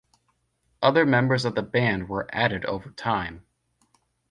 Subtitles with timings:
[0.81, 3.45] Other members of the band were added over time.